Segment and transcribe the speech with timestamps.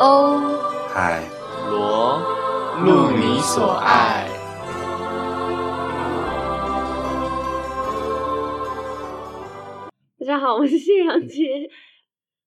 [0.00, 0.38] 欧
[0.94, 1.28] 海
[1.68, 2.20] 螺
[2.84, 4.28] 路你所爱。
[10.20, 11.68] 大家好，我是谢阳杰，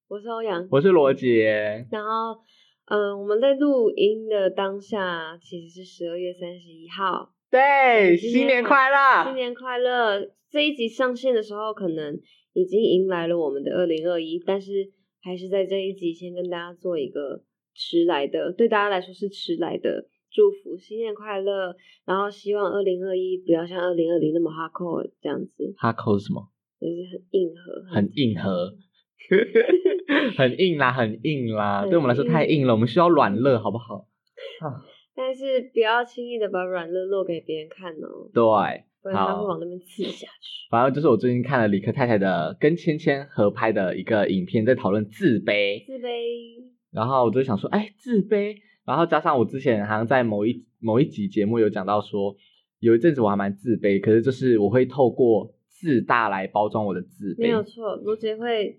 [0.07, 0.65] 我是欧阳。
[0.71, 2.39] 我是罗杰，然后，
[2.85, 9.25] 嗯、我们在录音的当下其实是十二月三十一号，对，新年快乐！
[9.25, 10.25] 新年快乐！
[10.49, 12.17] 这一集上线的时候，可能
[12.53, 14.89] 已经迎来了我们的二零二一，但是
[15.21, 17.43] 还是在这一集先跟大家做一个
[17.73, 21.75] 迟来的，对大家来说是迟来的祝福，新年快乐！
[22.05, 26.49] 然后希望二零二一不要像二零二零那么 hardcore 这样子，哈扣是什么？
[26.79, 28.73] 就是很硬核，很硬核，
[30.37, 34.07] 很硬啦，很硬啦，很对我们来说太硬了，我们需要软肋，好不好？
[34.61, 34.81] 啊，
[35.15, 40.67] 但是不要轻易的把软肋露给别人看哦，对，不然他会往那边刺下去。
[40.69, 52.35] 反正就是我最近看了李克太太的跟芊芊合拍的一个影片，在讨论自卑，自卑，然后我就想说，哎，自卑，然后加上我之前好像在某一某一集节目有讲到说，
[52.79, 58.77] 有一阵子我还蛮自卑，可是就是我会透过自大来包装我的自卑，没有错，罗杰会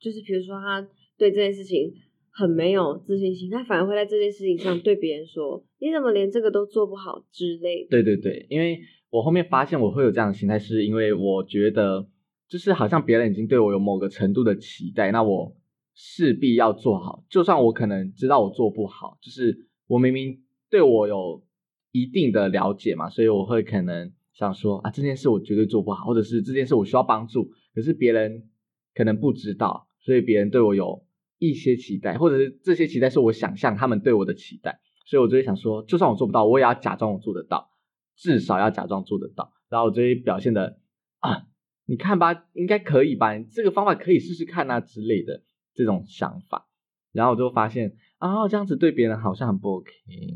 [0.00, 1.92] 就是比如说他对这件事情
[2.30, 7.88] 很没有自信心，他反而会在这件事情上对别人说：“你怎么连这个都做不好之类的。
[7.90, 8.78] 对对对，因为
[9.12, 12.08] 我后面发现我会有这样的心态，是因为我觉得
[12.48, 15.54] 就是好像别人已经对我有某个程度的期待，那我
[15.94, 21.44] 势必要做好，就算我可能知道我做不好，就是我明明对我有
[21.90, 28.48] 一定的了解嘛，所以我会可能想说啊这件事我绝对做不好，或者是这件事我需要帮助，可是别人
[28.94, 31.04] 可能不知道，所以别人对我有
[31.38, 37.68] 一些期待，或者是这些期待是我想象他们对我的期待，所以我就会想说，就算我做不到，我也要假装我做得到。
[38.16, 40.78] 至少要假装做得到，然后我就会表现的
[41.18, 41.46] 啊，
[41.86, 45.42] 你看吧，应该可以吧，这个方法可以试试看啊之类的
[45.74, 46.68] 这种想法，
[47.12, 49.90] 然后我就发现啊，这样子对别人好像很不 OK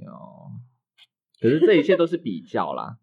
[0.06, 0.50] 哦。
[1.40, 2.98] 可是这一切都是比较啦，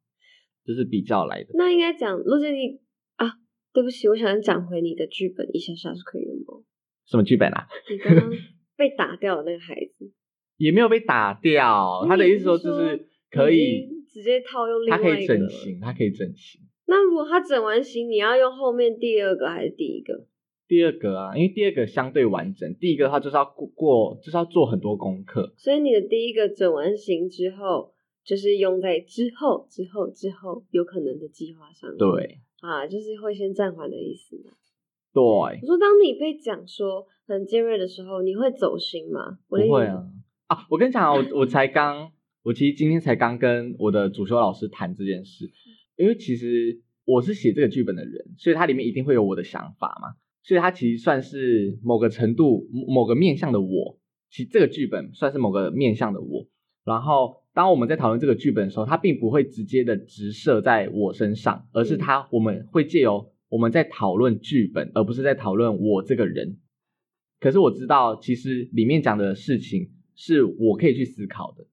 [0.65, 1.49] 就是比较来的。
[1.53, 2.79] 那应该讲罗杰你
[3.15, 3.37] 啊，
[3.71, 6.63] 对不起，我想讲回你的剧本一下下是可以的吗？
[7.05, 7.67] 什么剧本啊？
[7.91, 8.29] 你刚刚
[8.75, 10.11] 被打掉的那个孩子，
[10.57, 16.61] 也没有被打掉，他的意思说就是可以，经直接套用另他可以外一个了整形，它可以整形。
[16.85, 20.27] 那如果他整完形，你要用后面第二个还是第一个？
[20.67, 25.51] 第二个啊，因为第二个相对完整，第一个的话就是要过过，就是要做很多功课。
[25.57, 27.91] 所以你的第一个整完形之后，
[28.23, 31.89] 就是用在之后、之后、之后有可能的计划上。
[31.97, 34.51] 对啊，就是会先暂缓的意思嘛。
[35.13, 39.37] 对，我说，当你被讲说很尖锐的时候，你会走心吗？
[39.47, 40.03] 不会啊
[40.47, 40.65] 啊！
[40.69, 42.11] 我跟你讲啊，我我才刚，
[42.43, 45.49] 我其实今天才刚跟我的主修老师谈这件事，
[45.95, 53.97] 因为其实我是写这个剧本的人，所以它里面一定会有我的想法嘛，所以它其实算是某个程度、某某个面向的我。
[54.29, 56.45] 其实这个剧本算是某个面向的我。
[56.83, 66.57] 然后当我们在讨论这个剧本的时候，它并不会直接的直射在我身上，而是它我们会借由我们在讨论剧本，而不是在讨论我这个人。
[67.39, 71.65] 可是我知道，其实里面讲的事情是我可以去思考的，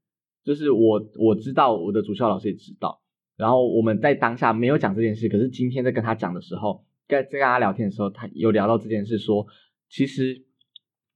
[0.45, 3.03] 就是我我知道我的主校老师也知道，
[3.37, 9.47] 然后我们在当下没有讲这件事，可是今天在跟他讲的时候，跟在跟他聊天的时候，他有聊到这件事说，
[9.89, 10.45] 其实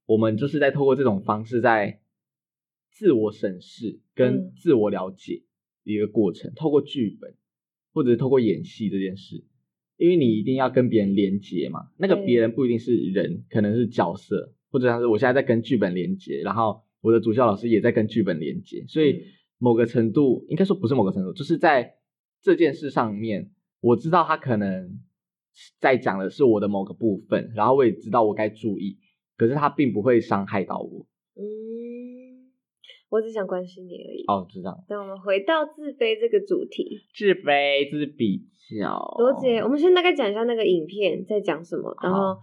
[0.06, 2.00] 我们就是在透过这种方式在
[2.90, 4.52] 自我审视跟嗯。
[4.56, 5.42] 自我了解
[5.82, 7.34] 一个过程，透过剧本
[7.92, 9.44] 或者是透过演戏这件事，
[9.96, 19.22] 因为你一定要跟别人连接嘛，那个别人不一定是人，可能是角色，或者像是我现在在跟剧本连接，然后我的主校老师也在跟剧本连接，所以嗯
[19.58, 21.96] 某个程度，应该说不是某个程度，就是在
[22.40, 23.50] 这件事上面，
[23.80, 24.98] 我知道他可能
[25.78, 28.96] 在讲的是我的某个部分，然后我也知道我该注意，
[29.36, 31.06] 可是他并不会伤害到我。
[31.36, 32.50] 嗯，
[33.10, 34.24] 我只想关心你而已。
[34.26, 38.38] 哦，就这样，那我们回到自卑这个主题，自卑就是比
[38.80, 38.98] 较。
[39.18, 42.38] 罗姐，我们先大概讲一下那个影片在讲什么，然后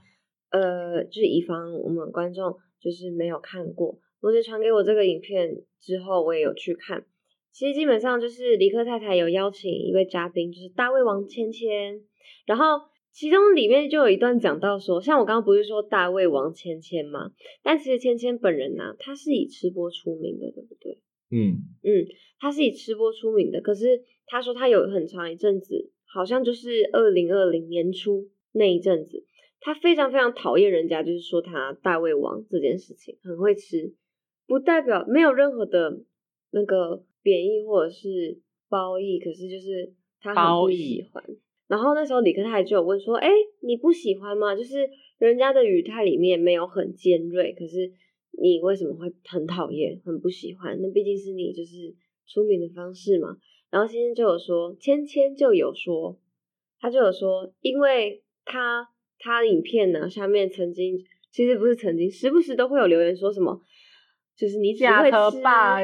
[0.52, 7.06] 呃，就是以防我们观众就是没有看过，罗杰传给我这个影片之后，我也有去看。
[7.52, 12.02] 其实基本上就是李克太太有邀请一位嘉宾，就是大胃王芊芊，
[12.46, 12.80] 然后
[13.12, 17.32] 其中里面就有一段讲到说，像我刚刚不是说大胃王芊芊吗？
[17.62, 21.00] 但其实芊芊本人呢、她是以吃播出名的，对不对？
[21.32, 22.08] 嗯，嗯，
[22.40, 29.26] 她是以吃播出名的，可是她说她有很长一阵子，好像就是二零二零年初那一阵子，
[29.60, 33.94] 他非常非常讨厌人家就是说他大胃王这件事情，很会吃，
[34.52, 36.02] 不代表没有任何的
[36.50, 38.38] 那个贬义或者是
[38.68, 41.24] 褒义，可是就是他很不喜欢。
[41.68, 43.30] 然后那时候李克泰就有问说：“哎，
[43.62, 44.54] 你不喜欢吗？
[44.54, 44.90] 就是
[45.20, 47.94] 人家的语态里面没有很尖锐，可是
[48.42, 50.78] 你为什么会很讨厌、很不喜欢？
[50.82, 51.96] 那毕竟是你就是
[52.28, 53.38] 出名的方式嘛。
[53.70, 56.20] 然后芊芊就有说，芊芊就有说，
[56.82, 58.86] 他就有说，因为他
[59.18, 60.98] 他影片呢下面曾经
[61.32, 63.62] 其实不是曾经，时不时都会有留言说什么，
[64.42, 65.40] 就是你只会吃，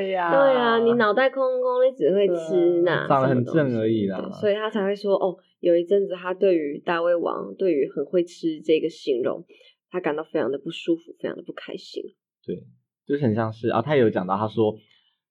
[0.10, 9.46] 呀，对啊，你脑袋空空，你只会吃呐，长得很正而已啦所以他才会说哦，有一阵子他对于大胃王，对于很会吃这个形容，
[9.92, 12.02] 他感到非常的不舒服，非常的不开心。
[12.44, 12.64] 对，
[13.06, 14.76] 就是很像是啊，他也有讲到，他说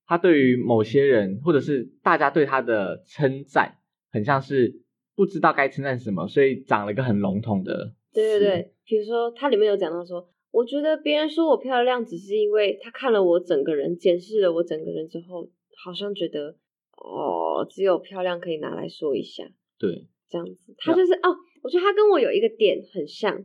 [0.06, 3.79] 他对于某些人或者是大家对他的称赞，
[4.12, 4.82] 很像是
[5.17, 7.93] 不知道该称赞什么，所以长了一个很笼统的。
[8.14, 15.47] 对对对，比如说他里面有讲到说，我觉得别人说我漂亮，只是因为他看了我整个人，检视了我整个人之后，
[15.85, 16.56] 好像觉得
[16.97, 19.44] 哦，只有漂亮可以拿来说一下。
[19.79, 23.44] 对这样子，他就是哦，我觉得他跟我有一个点很像，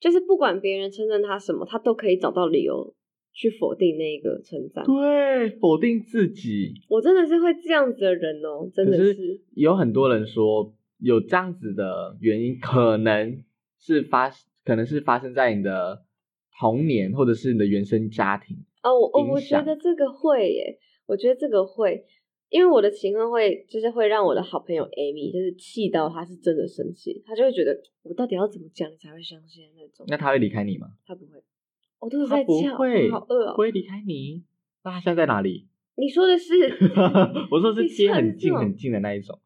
[0.00, 2.92] 就是不管别人称赞他什么，他都可以找到理由
[3.32, 4.84] 去否定那个称赞。
[4.84, 6.74] 对，否定自己。
[6.88, 13.44] 我真的是会这样子的人哦，真的是是有很多人说，有这样子的原因，可能
[13.78, 14.28] 是发，
[14.64, 16.02] 可能是发生在你的
[16.58, 18.56] 童年或者是你的原生家庭。
[18.82, 22.04] 哦，我我我觉得这个会耶，我觉得这个会，
[22.50, 30.04] 因为我的情况会就是会让我的好朋友 Amy 就是气到他是真的生气，他就会觉得我到底要怎么讲你才会相信那种。
[30.08, 30.88] 那他会离开你吗？
[31.06, 31.42] 他不会，
[32.00, 33.58] 我都是在叫，会，我好饿哦不。
[33.58, 34.44] 会离开你。
[34.84, 35.66] 那他现在在哪里？
[35.96, 36.52] 你说的是
[37.50, 39.38] 我说是你贴说是这种很近很近的那一种，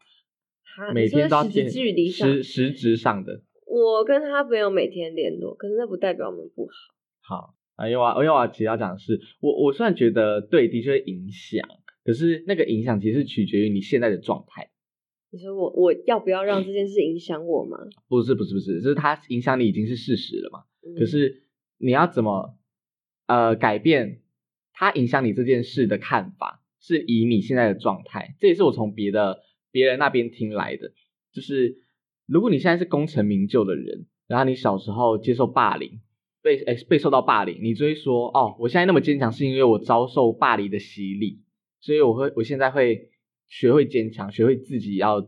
[0.64, 3.42] 哈每天都要贴距离上，实实质上的。
[3.66, 6.72] 我跟他没有每天联络，可是那不代表我们不好。
[7.28, 11.68] 好，啊，因为我因为我其实要讲的是，我我虽然觉得对，的确会影响，
[12.02, 14.70] 可是那个影响其实是取决于你现在的状态，
[15.30, 17.76] 你说我我要不要让这件事影响我吗？
[18.08, 20.60] 不是不是不是，就是它影响你已经是事实了嘛。
[20.98, 21.42] 可嗯是
[21.76, 22.56] 你要怎么
[23.26, 24.22] 呃改变
[24.72, 29.40] 它影响你这件事的看法，是以你现在的状态，这也是我从别的
[29.70, 30.92] 别人那边听来的，
[31.30, 31.76] 就是
[32.24, 36.00] 如果你现在是功成名就的人，然后你小时候接受霸凌，
[36.48, 41.42] 被诶被受到霸凌，你就会说哦，我现在那么坚强是因为我遭受霸凌的洗礼，
[41.78, 43.10] 所以我会我现在会
[43.46, 45.20] 学会坚强，学会自己要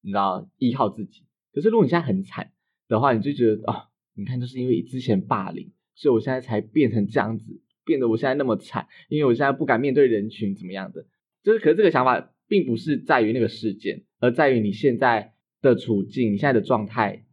[0.00, 1.22] 你知道依靠自己。
[1.52, 2.50] 可是如果你现在很惨
[2.88, 3.84] 的话，你就觉得哦、
[4.16, 11.06] 你看就是因为之前霸凌，所以我现在才变成这样子，变得我现在那么惨，因为我现在不敢面对人群怎么样的。
[11.44, 17.24] 就是可是这个想法并不是在于那个事件，而在于你现在的处境，你现在的状态。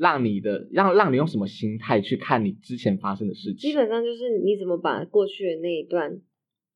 [0.00, 3.56] 让你的让让你用什么心态去看你之前发生的事情？
[3.56, 6.22] 基本上就是你怎么把过去的那一段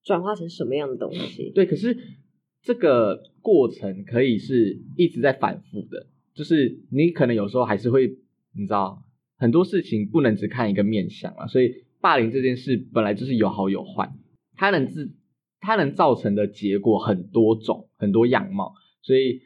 [0.03, 1.51] 转化成什么样的东西。
[1.55, 1.97] 对，可是
[2.63, 8.09] 这个过程可以是一直在反复的，就是你可能有时候还是会，
[8.55, 9.03] 你知道，
[9.39, 11.47] 很多事情不能只看一个面相啊。
[11.47, 14.13] 所以霸凌这件事本来就是有好有坏，
[14.55, 15.15] 它能自
[15.61, 18.75] 它能造成的结果很多种，很多样貌。
[19.01, 19.41] 所以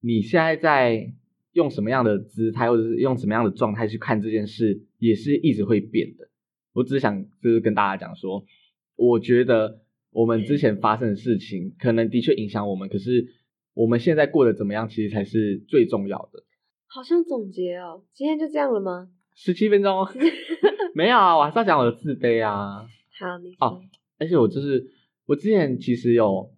[0.00, 1.12] 你现在在
[1.58, 6.28] 用什么样的姿态，或者是用什么样的状态去看这件事，也是一直会变的。
[6.72, 8.44] 我只是想就是跟大家讲说，
[8.94, 9.80] 我觉得
[10.12, 13.26] 我们之前发生的事情，可能的确影响我们，可是
[13.74, 16.44] 我们现在过得怎么样，其实才是最重要的。
[16.86, 19.10] 好像总结哦，今天就这样了吗？
[19.34, 20.06] 十七分钟，
[20.94, 22.86] 没有啊，我还是要讲我的自卑啊。
[23.18, 23.56] 好，你。
[23.58, 23.82] 哦
[24.20, 24.84] 而且我就是
[25.26, 26.50] 我之前其实有，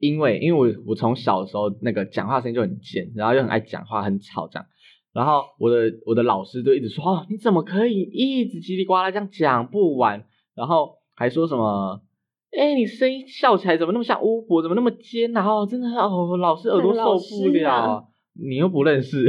[0.00, 4.66] 因为因为我我从小的时候那个讲话声音就很尖，然后又很爱讲话，很吵这样。
[5.12, 10.24] 然后我的我的老师就一直说哦，你怎么可以一直叽里呱啦这样讲不完？
[10.56, 12.00] 然后还说什么，
[12.56, 15.46] 哎，你声音笑起来怎么那么像巫婆，怎么那么尖啊？
[15.46, 17.70] 哦，真的哦，老师耳朵受不了。
[17.70, 19.28] 啊你又不认识，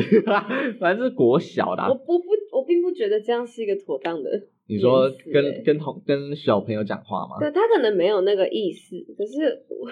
[0.79, 4.29] 反正是国小的啊、我我不我并不觉得这样是一个妥当的。
[4.67, 7.37] 你说跟欸跟同跟小朋友讲话吗？
[7.39, 9.89] 对他可能没有那个意思，可是我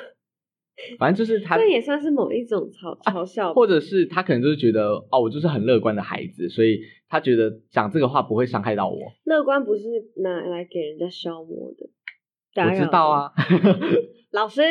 [0.97, 3.53] 反正就是他这也算是某一种嘲嘲笑吧。
[3.53, 8.97] 或者是他可能就是觉得哦，我就是很乐观的孩子，所以他觉得讲这个话不会伤害到我。
[9.23, 9.83] 乐观不是
[10.17, 11.89] 拿来给人家消磨的。
[12.55, 13.31] 我知道啊，
[14.31, 14.61] 老师，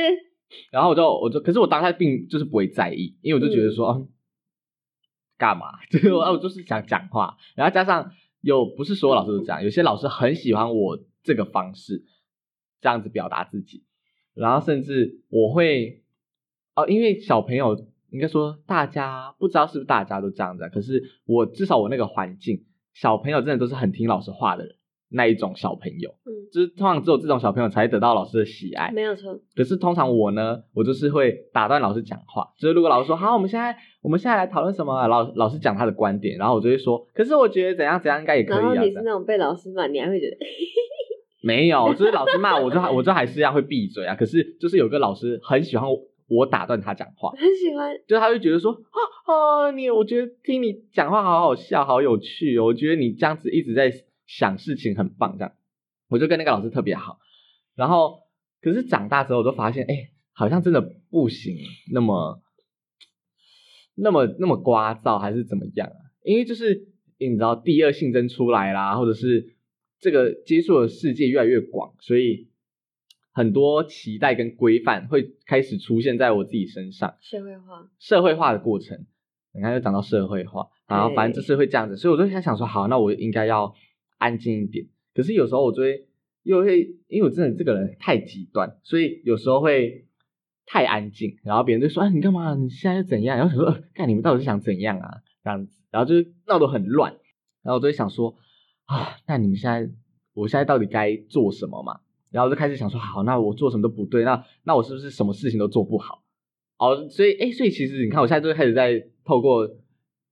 [0.70, 4.08] 然后我就我就，可是我当下并就是不会在意，因为我就觉得说，嗯，
[5.38, 5.66] 干嘛？
[5.90, 8.10] 就是我我就是想讲话，然后加上
[8.42, 12.04] 有不是所有老师都这样，有些老师很喜欢我这个方式，
[12.80, 13.84] 这样子表达自己，
[14.38, 16.02] 然后甚至我会
[16.75, 17.76] 哦，因为小朋友
[18.11, 22.64] 应该说大家不知道是不是大家都这样子啊，可是我至少我那个环境，
[22.95, 24.75] 小朋友真的都是很听老师话的人，
[25.11, 28.90] 那一种小朋友，嗯，就是通常只有这种小朋友才会得到老师的喜爱。
[28.92, 29.38] 没有错。
[29.54, 32.49] 可是通常我呢，我就是会打断老师讲话。
[32.59, 38.61] 就是如果老师说好，我们现在我们现在来讨论什么啊，老老师讲他的观点，然后我就会说，可是我觉得怎样怎样应该也可以啊。
[38.61, 40.37] 然后你是那种被老师骂，你还会觉得
[41.48, 44.14] 没有，就是老师骂我就还我就还是一样会闭嘴啊。
[44.14, 48.98] 可是就是有个老师很喜欢我我打断他讲话， 很喜欢，就他会觉得说啊
[49.32, 53.90] 啊你，我觉得听你讲话好好笑，好有趣哦，我觉得你这样子一直在
[54.26, 55.52] 想事情很棒，这样
[56.08, 57.18] 我就跟那个老师特别好。
[57.74, 58.20] 然后
[58.60, 61.56] 可是长大之后，我就发现，哎，好像真的不行，
[61.92, 62.40] 那么
[63.94, 66.12] 那么那么聒噪还是怎么样啊？
[66.24, 66.88] 因为就是
[67.18, 69.56] 你知道第二性征出来啦，或者是
[70.00, 72.48] 这个接触的世界越来越广，所以
[73.32, 77.16] 很多期待跟规范会开始出现在我自己身上。
[77.20, 79.06] 社会化，社会化的过程，
[79.52, 83.74] 你看又讲到社会化，然后反正就是会这样子，所以我就在想说，好，那我应该要
[84.18, 84.86] 安静一点。
[85.14, 86.06] 可是有时候我就会
[86.44, 90.06] 又会，因为我真的这个人太极端，所以有时候会
[90.64, 92.54] 太安静，然后别人就说，哎，你干嘛？
[92.54, 93.36] 你现在又怎样？
[93.36, 95.22] 然后想说，看你们到底是想怎样啊？
[95.42, 97.12] 这样子，然后就是闹得很乱，
[97.62, 98.36] 然后我就会想说，
[98.88, 99.90] 啊，那你们现在，
[100.33, 102.00] 我现在到底该做什么嘛？
[102.30, 106.23] 然后就开始想说，好，那我做什么都不对，那那我是不是什么事情都做不好？
[106.78, 109.68] 哦，所以，哎，所以其实你看，我现在就开始在透过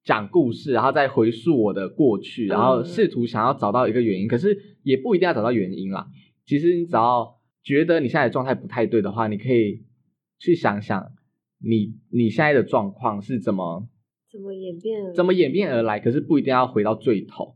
[0.05, 6.09] 讲故事，然后再回溯我的过去，然后试图想要找到一个原因，可是也不一定要找到原因啦。
[6.47, 9.85] 其实你只要觉得你现在的状态不太对的话，你可以
[10.39, 11.13] 去想想
[11.59, 13.87] 你你现在的状况是怎么
[14.31, 15.15] 怎么演变？
[15.15, 15.99] 怎么演变而来？
[16.01, 17.55] 可是不一定要回到最头。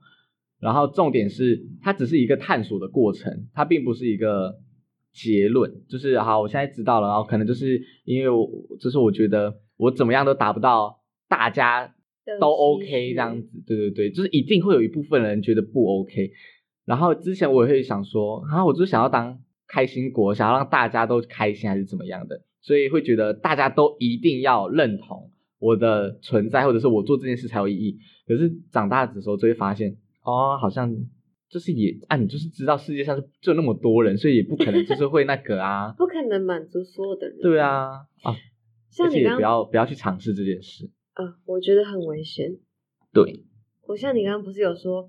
[0.60, 4.54] 然后重点是，它只是一个探索的过程，它并不是一个
[5.10, 5.72] 结论。
[5.88, 8.46] 就是好，我现在知道了，然后可能就是因为我，
[8.78, 11.00] 就是我觉得我怎么样都达不到
[11.30, 11.94] 大家
[12.38, 13.48] 都 OK 这样子。
[13.66, 16.30] 对对对，就是一定会有一部分人觉得不 OK。
[16.84, 27.98] 然后之前我也会想说，啊，我就想要当开心果，想要让大家都开心，还是怎么样的，所以会觉得大家都一定要认同我的存在，或者是我做这件事才有意义。
[28.26, 29.96] 可是长大的时候就会发现。
[30.22, 30.94] 哦，好像
[31.48, 37.38] 就是也啊，你就是知道世界上是就那么多人，所以也不可能就是会那个啊， 不可能满足所有的人。
[37.40, 38.36] 对啊，啊，
[38.90, 40.90] 像你刚不要不要去尝试这件事。
[41.14, 42.58] 啊，我觉得很危险。
[43.12, 43.44] 对，
[43.86, 45.08] 我像你刚刚不是有说，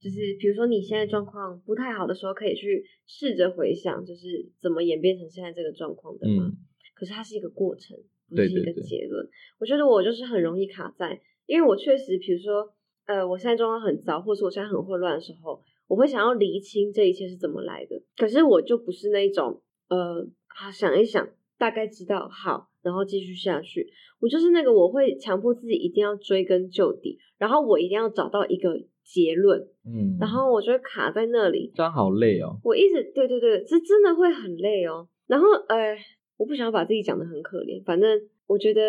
[0.00, 6.52] 就是比如说你现在状况不太好的时候，可以去试着回想，就是怎么演变成现在这个状况的嘛。
[6.94, 7.96] 可是它是一个过程，
[8.28, 9.28] 不是一个结论。
[9.58, 12.75] 我觉得我就是很容易卡在，因为我确实，比如说。
[13.06, 18.00] 呃，我现在状况很糟，或者我现在很混乱的时候，我会想要厘清这一切是怎么来的。
[18.16, 20.26] 可是我就不是那种，呃，
[20.72, 23.88] 想一想，大概知道好，然后继续下去。
[24.18, 32.58] 我就是那个，我会强迫自己一定要追根究底，然后我一定要找到一个结论，嗯，然后我就会卡在那里，这样好累哦。
[32.64, 35.06] 我一直对对对，这真的会很累哦。
[35.26, 35.96] 然后，呃，
[36.38, 38.80] 我不想把自己讲的很可怜，反正我觉得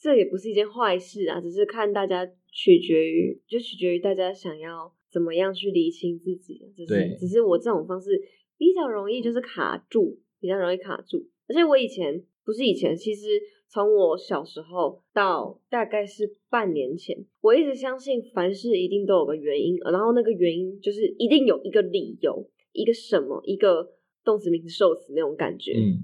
[0.00, 2.28] 这也不是一件坏事啊，只是看大家。
[2.52, 6.68] 取决于，就取决于大家想要怎么样去理清自己。
[6.74, 8.20] 只是，只是我这种方式
[8.58, 11.28] 比较容易，就是卡住，比较容易卡住。
[11.46, 23.92] 而且我以前不是以前，其实从我小时候到大概是半年前，我一直相信凡事一定都有个原因，然后那个原因就是一定有一个理由，一个什么，一个
[24.24, 25.72] 动词、名词、受词那种感觉。
[25.72, 26.02] 嗯。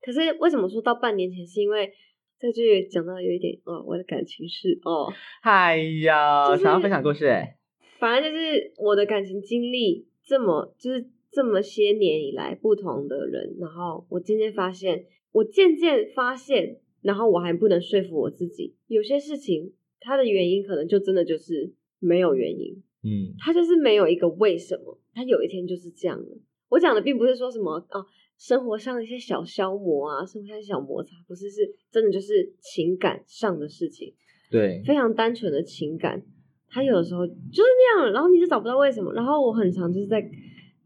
[0.00, 1.44] 可是为什么说到半年前？
[1.44, 1.92] 是因为
[2.40, 7.56] 这里讲到有一点哦，我的感情是哦，哎呀，想要分享故事哎，
[7.98, 26.38] 反正就是我的感情经历这么就是这么些年以来不同的人，然后我渐渐发现，我渐渐发现，然后我还不能说服我自己，有些事情它的原因可能就真的就是没有原因，嗯，它就是没有一个为什么，它有一天就是这样了。
[26.68, 28.06] 我讲的并不是说什么哦。
[28.38, 34.14] 生活上的一些小消磨啊，生活上小摩擦，不是是真的就是情感上的事情，
[34.50, 36.22] 对，非常单纯的情感，
[36.68, 40.30] 他有的时候就是那样，然后你就找不到为什么，然后我很常就是在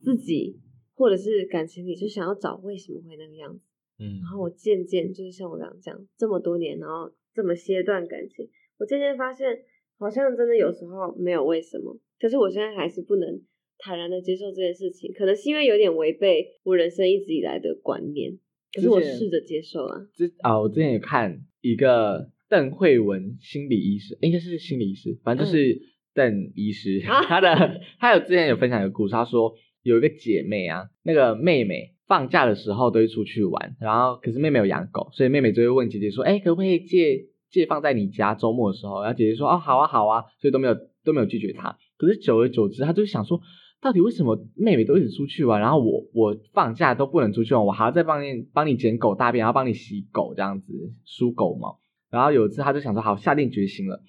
[0.01, 0.59] 自己
[0.95, 3.61] 或者是感情里就想要找为什么会那个样子，
[3.99, 9.63] 嗯，然后我渐渐就是像我刚刚讲这么多年，然后这么些段感情，我渐渐发现
[9.99, 13.43] 好像真的有时候没有为什么，可是我现在还是不能。
[13.83, 18.39] 坦然的接受这件事情，可能是因为有点违背我人生一直以来的观念，
[18.73, 20.07] 可是我试着接受啊。
[20.15, 25.83] 之啊，我之前有看一个邓慧文心理医师，应该是心理医师，反正就是
[26.15, 39.03] 邓医师，他的他有之前有分享一个故事，他说有一个姐妹啊，那个妹妹放假的时候都会出去玩，然后可是妹妹有养狗，所以妹妹就会问姐姐说，哎，可不可以借借放在你家周末的时候？
[39.03, 41.77] 然后姐姐说，哦，好啊，好啊，所以都没有都没有拒绝她。
[41.99, 43.41] 可是久而久之，她就想说。
[43.83, 50.73] 到底为什么妹妹都一直出去玩，然后我我放假都不能出去玩，我还要再帮你帮你捡狗大便，然后帮你洗狗这样子
[51.05, 51.81] 梳狗毛。
[52.09, 54.01] 然后有一次他就想说，好下定决心了，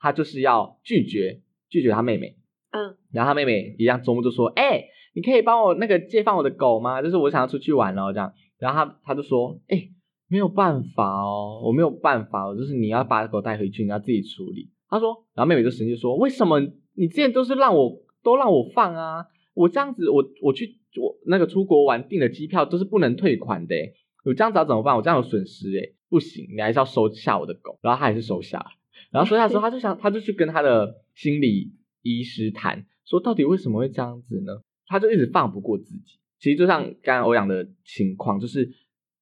[0.00, 2.36] 他就是要拒绝拒绝他妹妹。
[2.72, 4.84] 嗯，然后他妹妹一样周末就说，哎，
[5.14, 7.00] 你可以帮我那个借放我的狗吗？
[7.00, 8.32] 就是我想要出去玩了这样。
[8.58, 9.88] 然后他他就说，哎、
[10.26, 14.70] 没有办法哦，我没有办法哦，就是你要把狗带回去，你要自己处理。
[14.88, 16.60] 他说，然后妹妹就生气说，为什么
[16.94, 19.26] 你之前都是让我都让我放啊？
[19.54, 23.92] 我这样子，我我去我那个出国玩订的机票都是不能退款的诶，
[24.24, 24.96] 我这样子要怎么办？
[24.96, 27.78] 我这样有损失诶，不行，你还是要收下我的狗。
[27.82, 28.66] 然后他还是收下了。
[29.10, 31.72] 然后收下之后， 他就想，他就去跟他的心理
[32.02, 34.52] 医师谈，说到底为什么会这样子呢？
[34.86, 36.18] 他就一直放不过自己。
[36.38, 38.70] 其实就像刚刚欧阳的情况，就是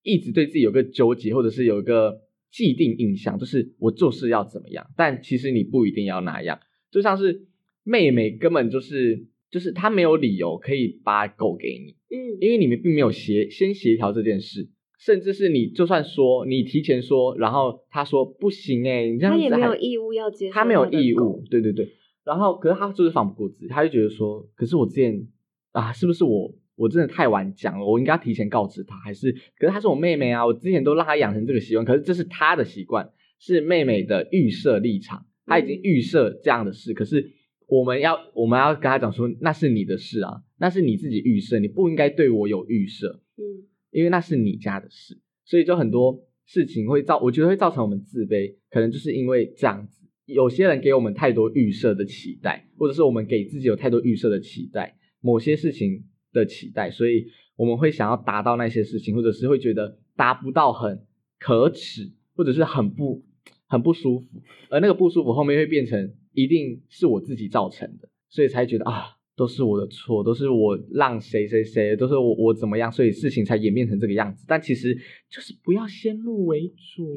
[0.02, 6.61] 一直对自己有个纠结，或者是有一个既定印象，就是我做事要怎么样，但其实你不一定要那样。
[6.90, 7.48] 就像是
[7.88, 14.68] 妹妹根本就是就是她没有理由可以把狗给你，嗯，因为你们并没有协先协调这件事，
[15.00, 21.88] 甚至是你就算说你提前说，然后他说不行哎、你这样子他也没有义务要接受他没有义务，对对对。
[22.25, 25.26] 然后可是他就是放不过自己，他就觉得说，可是我之前
[25.73, 27.87] 啊，是不是我我真的太晚讲了？
[27.87, 29.33] 我应该提前告知他，还是？
[29.57, 37.30] 可是她是我妹妹啊，我之前都让她养成这个习惯，可是这是她的习惯，是妹妹的预设立场，她已经嗯预设这样的事，可是
[37.69, 43.23] 我们要我们要跟他讲说，那是你的事啊，那是你自己预设，你不应该对我有预设。
[43.37, 50.07] 嗯因为那是你家的事，所以就很多事情会造，我觉得会造成我们自卑，可能就是因为这样子。
[50.27, 61.03] 有些人给我们太多预设的期待，或者是我们给自己有太多预设的期待，某些事情的期待，所以我们会想要达到那些事情，或者是会觉得达不到很
[61.39, 63.25] 可耻，或者是很不
[63.67, 64.27] 很不舒服，
[64.69, 74.45] 而那个不舒服后面会变成一定是我自己造成的，所以才觉得啊，都是我的错，都是我让谁谁谁，都是我我怎么样，所以事情才演变成这个样子。
[74.47, 74.95] 但其实
[75.28, 77.16] 就是不要先入为主，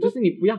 [0.00, 0.58] 就是你不要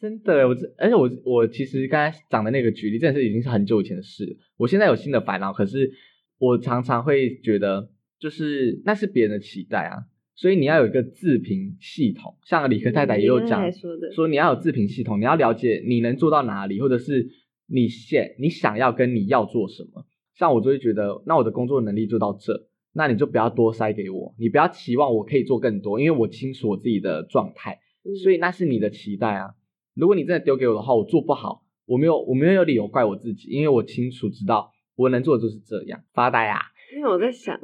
[0.00, 4.36] 真的，我这而且我我其实刚才讲的那个举例，真的是已经是很久以前的事了。
[4.56, 5.90] 我现在有新的烦恼，可是
[6.38, 9.96] 我常常会觉得，就是那是别人的期待啊。
[10.36, 13.68] 所以你要有一个自评系统，像李克太太也有讲
[14.14, 17.28] 说你要有自评系统，你要了解你能做到哪里，或者是
[17.68, 20.06] 你现你想要跟你要做什么。
[20.34, 29.54] 像我就会觉得，那我的工作能力就到这，那你就不要多塞给我，你不要期望我可以做更多，因为我清楚我自己的状态，嗯所以那是你的期待啊。
[29.94, 36.04] 如果你真的丢给我的话，我做不好，我没有我没有理由怪我自己，因为我清楚知道我能做的就是这样。
[36.12, 36.60] 发呆啊！
[36.96, 37.58] 因为我在想，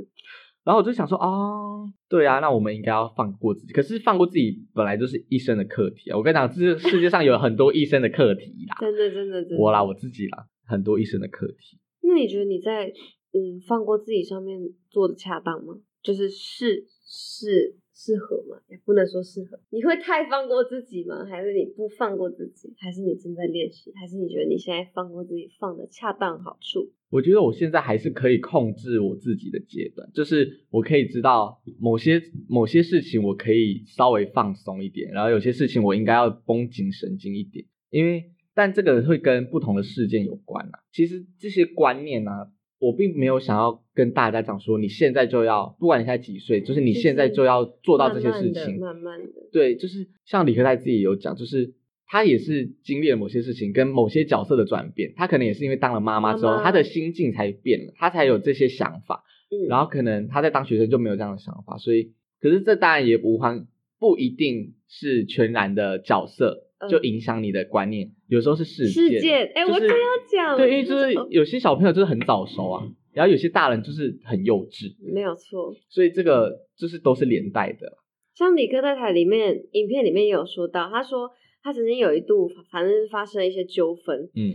[0.64, 3.72] 然后我就想说，哦，对啊，那我们应该要放过自己。
[3.72, 6.16] 可是放过自己本来就是一生的课题啊！
[6.16, 8.76] 我跟你讲，这世界上有很多一生的课题啦。
[8.80, 11.78] 真的真的真的，我啦，我自己啦，很多一生的课题。
[12.00, 14.58] 那你觉得你在嗯放过自己上面
[14.90, 15.74] 做的恰当吗？
[16.02, 18.58] 就是适适适合吗？
[18.68, 19.58] 也不能说适合。
[19.70, 21.24] 你会太放过自己吗？
[21.24, 22.74] 还是你不放过自己？
[22.78, 23.92] 还是你正在练习？
[23.94, 26.92] 还是你觉得你现在放过自己放的恰当好处？
[27.10, 40.80] 我觉得我现在还是可以控制我自己的阶段，就是我可以知道某些某些事情我可以稍微放松一点，然后有些事情我应该要绷紧神经一点，因为但这个会跟不同的事件有关啊。
[40.90, 42.50] 其实这些观念啊，
[42.84, 51.72] 我并没有想要跟大家讲说你现在就要，不管你现在几岁，就是你现在就要做到这些事情，慢慢的，慢慢的，对，就是像李克泰自己有讲，就是
[52.06, 59.24] 他也是经历了某些事情跟某些角色的转变，他可能也是因为当了妈妈之后，妈妈他的心境才变了，他才有这些想法。
[59.50, 63.66] 嗯，然后可能他在当学生就没有这样的想法，所以可是这当然也无关，
[63.98, 69.10] 不一定是全然的角色嗯就影响你的观念，有时候是事件。
[69.10, 75.74] 事件，哎、就是我正要讲，对，因为就是哦有些小朋友就是很早熟啊，然后有些大人就是很幼稚，没有错。
[75.88, 77.98] 所以这个就是都是连带的。
[78.34, 81.30] 像李科太太里面影片里面也有说到，他说
[81.62, 84.54] 他曾经有一度反正是发生了一些纠纷，嗯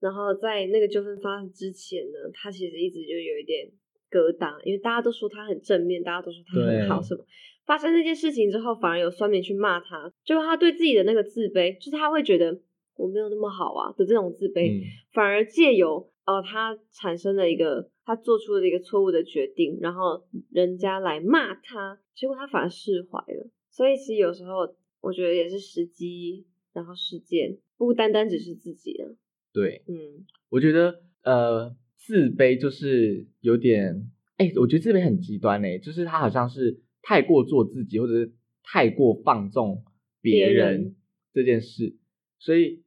[0.00, 3.66] 然后在那个纠纷发生之前呢，他其实一直就有一点
[4.08, 7.24] 疙瘩，因为大家都说他很正面，大家都说他很好对什么。
[7.68, 12.58] 发生那件事情之后，反而有酸民去骂他，就是他对自己的那个自卑，就是他会觉得
[12.96, 23.50] 我没有那么好啊的这种自卑，嗯反而借由呃他产生了一个他做出了一个错误的决定，然后人家来骂他，结果他反而释怀了。
[23.70, 29.14] 所以其实有时候我觉得也是时机，然后事件，不单单只是自己的，
[29.52, 30.24] 对，嗯。
[30.48, 39.82] 我觉得呃，自卑就是有点，哎、我觉得自卑很极端哎、就是他好像是太过做自己，或者是太过放纵
[40.20, 40.96] 别别人人
[41.32, 41.96] 这件事，
[42.38, 42.82] 所以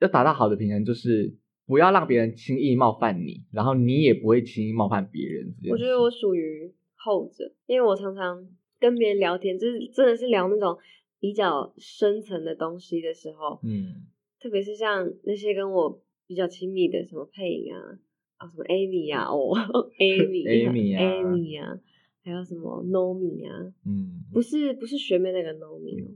[0.00, 1.36] 要达到好的平衡，就是
[1.66, 5.54] 不要让别人轻易冒犯你，然后你也不会轻易冒犯别人。
[5.70, 8.48] 我觉得我属于后者，因为我常常
[8.80, 10.78] 跟别人聊天，就是真的是聊那种
[11.20, 14.06] 比较深层的东西的时候，嗯
[14.40, 17.98] 特别是像那些跟我比较亲密的什么配音啊，
[18.38, 19.52] 啊什么 Amy 啊，哦
[19.98, 21.78] Amy Amy 啊 Amy 啊，
[22.26, 23.54] 还有什么 Nomi 啊，
[23.86, 26.10] 嗯，不是不是学妹那个 Nomi 哦，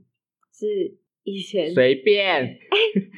[0.52, 0.92] 是
[1.22, 2.58] 以前随便，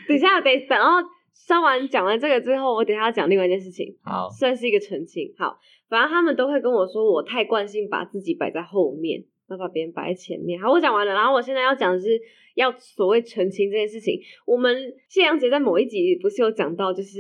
[0.07, 1.02] 等一下得等哦
[1.33, 5.33] 稍完讲完这个之后，我等一下要讲另外一件事情，好，算是一个澄清。
[5.38, 10.61] 好，反正他们都会跟我说我太惯性把自己摆在后面，要把别人摆在前面。
[10.61, 12.20] 好，我讲完了，然后我现在要讲的是
[12.57, 14.20] 要所谓澄清这件事情。
[14.44, 17.18] 我们谢阳杰在某一集不是有讲到，就是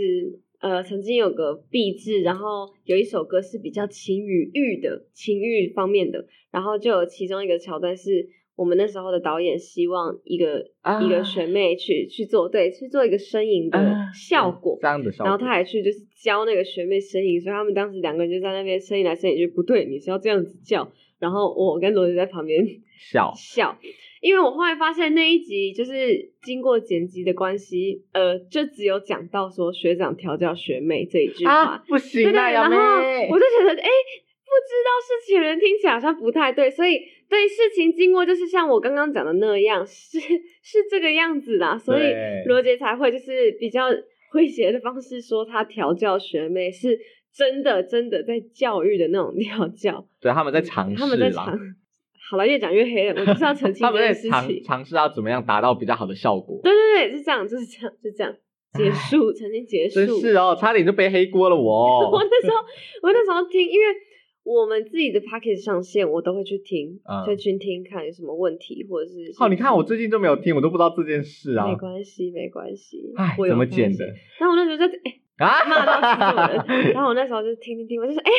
[0.62, 8.30] 呃曾经有个壁纸，然后有一首歌是比较情与欲的情欲方面的，然后就有其中一个桥段是。
[8.54, 20.92] 我们那时候的导演希望一个、啊一个学妹去去做对去做一个呻吟的啊效果，这样的效果，然后他还去就是教那个学妹呻吟，所以他们当时两个人就在那边呻吟来呻吟去，不对，你是要这样子叫。
[21.18, 22.62] 然后我跟罗杰在旁边
[23.10, 23.78] 笑 笑，
[24.22, 33.88] 因为我后来发现那一集就是经过剪辑的关系，呃，就只有讲到说学长调教学妹这一句话，啊，不行然后，我就觉得，哎、
[34.46, 42.12] 不知道事情的人听起来好像不太对，所以对事情经过就是像我刚刚讲的那样，是是这个样子的，所以
[42.46, 43.88] 罗杰才会就是比较
[44.32, 46.96] 诙谐的方式说他调教学妹是
[47.34, 51.58] 真的真的在教育的那种调教，对，他们在尝试，他们在尝。
[52.32, 54.62] 好了，越讲越黑了，我就是要澄清 这件事尝情。
[54.64, 56.58] 尝试要怎么样达到比较好的效果。
[56.64, 58.34] 对对对，是这样，就是这样，就这样
[58.72, 59.96] 结束，澄清结束。
[59.96, 62.08] 真是哦，差点就背黑锅了我。
[62.10, 62.56] 我那时候，
[63.02, 63.84] 我那时候听，因为
[64.44, 71.76] 我们自己的 p a c k a g e 上线，我都会去听，嗯就去听看有什么问题，或者是哦，你看我最近都没有听，我都不知道这件事啊没。
[71.76, 74.06] 关系，没关系，哎，怎么剪的？
[74.40, 78.30] 然后我那时候就哎啊， 骂到制作人，然后我那时候就听听听，我就说哎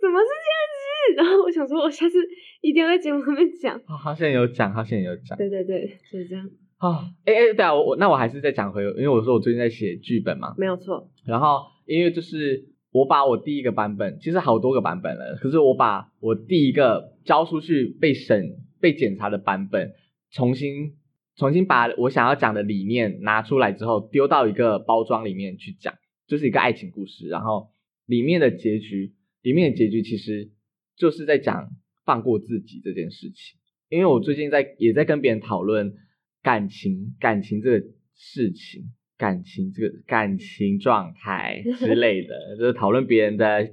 [0.00, 0.83] 怎么是这样子？
[1.16, 2.18] 然后我想说，我下次
[2.60, 3.76] 一定要在节目上面讲。
[3.86, 5.36] 哦好像有讲，好像有讲。
[5.38, 6.48] 对对对，就是这样，
[6.80, 11.10] 哦，哎哎，对啊，我我那我还是再讲回，因为我说我最近在写剧本嘛，没有错。
[11.26, 19.92] 然后因为就是我把我第一个版本，其实好多个版本了，可是我把我第一个交出去被审、被检查的版本，
[20.30, 20.94] 重新
[21.36, 25.94] 重新把我想要讲的理念拿出来之后，丢到一个包装里面去讲，
[26.26, 27.70] 就是一个爱情故事，然后
[28.06, 30.50] 里面的结局，里面的结局其实
[30.96, 31.70] 就是在讲
[32.04, 33.58] 放过自己这件事情。
[33.88, 35.94] 因为我最近在也在跟别人讨论
[36.42, 43.70] 感情，感情这个事情，感情这个感情状态 之类的，就是讨论别人的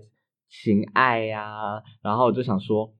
[0.47, 2.93] 情爱呀、然后我就想说，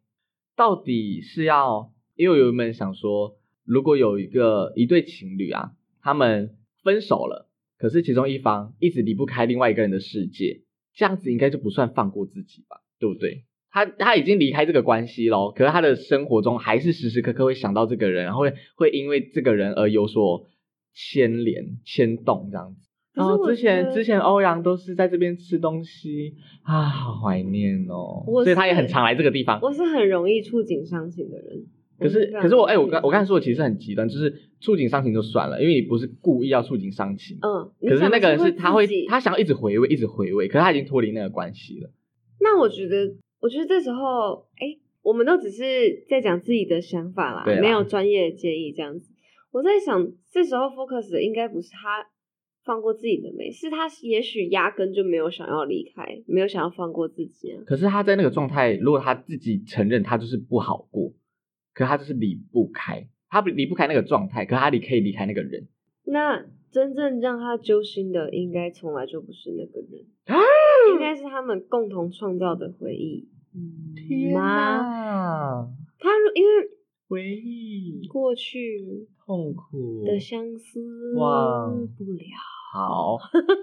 [0.56, 13.44] 到底是要，因为我原本想说，如果有一个一对情侣啊，他们分手了，可是其中一方一直离不开另外一个人的世界，这样子应该就不算放过自己吧，对不对？
[13.72, 20.46] 他他已经离开这个关系咯，可是他的生活中还是时时刻刻会想到这个人，然后会会因为这个人而有所
[20.94, 22.90] 牵连、牵动这样子。
[23.14, 28.24] 然后之前之前欧阳都是在这边吃东西啊，好怀念哦。
[28.26, 29.60] 所以他也很常来这个地方。
[29.62, 31.66] 我是很容易触景伤情的人。
[32.00, 37.38] 可是可是我哎、我刚我刚才说的其实很极端，就是触景伤情就算了，因为你不是故意要触景伤情。
[37.42, 41.92] 嗯，可是那个人是他会他想要一直回味，一直回味，可是他已经脱离那个关系了。
[42.40, 49.12] 那我觉得，我觉得这时候，哎，我们都只是在讲自己的想法啦，没有专业的建议这样子。
[49.52, 52.08] 我在想，这时候 focus 的应该不是他
[52.64, 57.64] 放过自己的美，是他也许压根就没有想要离开，没有想要放过自己啊。
[57.66, 61.12] 可是他在那个状态，如果他自己承认他就是不好过，
[61.74, 65.68] 可他就是离不开，他离不开那个状态，可他离可以离开那个人。
[66.06, 70.06] 那真正让他揪心的，应该从来就不是那个人，
[70.94, 73.28] 应该是他们共同创造的回忆。
[73.54, 74.42] 嗯天吗？
[74.42, 75.68] 哪，
[76.00, 76.52] 他如因为
[77.08, 80.80] 回忆过去痛苦的相思
[81.18, 82.26] 忘不了。
[82.74, 83.18] 好，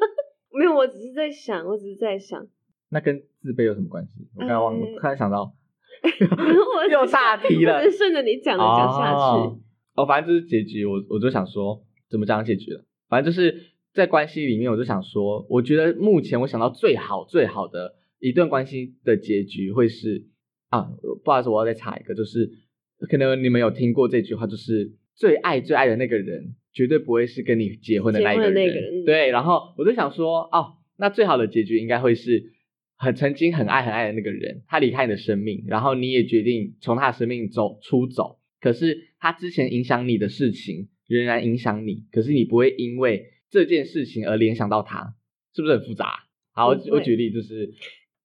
[0.52, 2.46] 没有，我只是在想，我只是在想，
[2.90, 4.28] 那跟自卑有什么关系？
[4.36, 5.44] 我刚刚忘了，呃突然想到，
[6.76, 9.18] 我 又岔题了我只是顺着你讲的讲下去。
[9.18, 9.58] 哦。
[9.94, 12.84] 哦，反正就是结局，我我就想说怎么讲结局了。
[13.08, 13.58] 反正就是
[13.98, 20.24] 在关系里面，我就想说，我觉得目前我想到最好最好的一段关系的结局会是
[20.68, 20.88] 啊，
[21.24, 22.48] 不好意思，我要再插一个，就是
[23.10, 29.04] 可能你们有听过这句话，就是最爱最爱的那个人，绝对不会是跟你结婚的那一个人。
[29.04, 32.54] 对，然后我就想说，哦，那最好的结局应该会是。
[33.00, 45.14] 很曾经很爱很爱的那个人，他离开你的生命，然后你也决定从他的生命走出走，可是他之前影响你的事情仍然影响你，可是你不会因为这件事情而联想到他，
[45.54, 46.24] 是不是很复杂？
[46.52, 47.72] 好，我举例就是，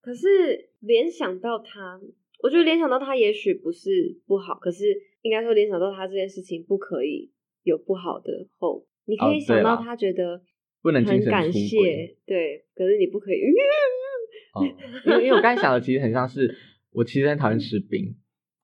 [0.02, 2.02] 可是联想到他，
[2.42, 4.86] 我觉得联想到他也许不是不好，可是
[5.22, 7.32] 应该说联想到他这件事情不可以
[7.64, 10.42] 有不好的后，你可以想到他觉得
[10.82, 13.40] 不能感谢，对，可是你不可以，
[14.56, 14.66] 哦，
[15.06, 16.54] 因为因为我刚才想的其实很像是，
[16.92, 18.16] 我其实很讨厌 吃冰，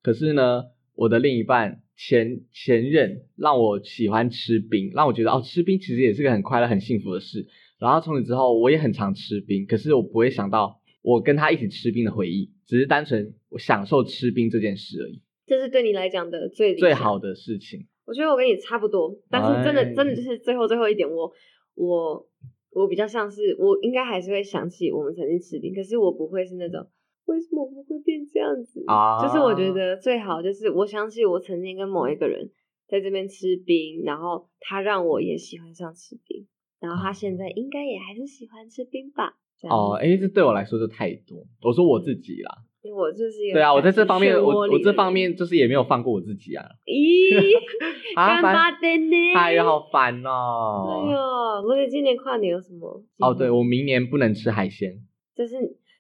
[0.01, 0.63] 可是呢，
[0.99, 7.47] 我的另一半前前任让我喜欢吃冰，让我觉得哦，吃冰其实也是个很快乐、很幸福的事。
[7.79, 17.87] 然后从此之后，我也很常吃冰，可是我不会想到我跟他一起吃冰的回忆，只是单纯我享受吃冰这件事而已，这是对你来讲的最最好的事情。
[18.05, 21.31] 我觉得我跟你差不多，但是真的、哎真的就是最后最后一点，我
[21.75, 22.27] 我
[22.71, 26.85] 我比较像是我应该还是会想起我们曾经吃冰，可是我不会是那种
[27.29, 32.49] 为什么我们会变这样子啊就是我觉得最好就是我想起我曾经跟某一个人
[32.87, 36.47] 在这边吃冰，然后他让我也喜欢上吃冰，
[36.79, 39.35] 然后他现在应该也还是喜欢吃冰吧。
[39.69, 41.45] 哦，因为这对我来说就太多。
[41.61, 42.49] 我说我自己啦，
[42.81, 46.65] 因为我就是一个对啊，我在这方面，我我这方面就是也没有放过我自己啊。
[46.87, 47.29] 咦，
[48.17, 49.33] 啊，干嘛，的呢？
[49.35, 51.61] 哎呀，好烦哦哎哦。
[51.61, 53.03] 呦，罗姐今年跨年有什么？
[53.19, 54.93] 哦，对，我明年不能吃海鲜。
[55.35, 55.55] 就是